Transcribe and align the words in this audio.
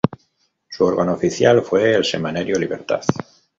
Su 0.67 0.83
órgano 0.83 1.13
oficial 1.13 1.61
fue 1.61 1.93
el 1.93 2.03
semanario 2.03 2.57
"Libertad". 2.57 3.03